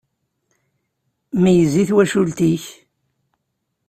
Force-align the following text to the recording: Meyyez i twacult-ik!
Meyyez 1.41 1.73
i 1.81 1.83
twacult-ik! 1.89 2.65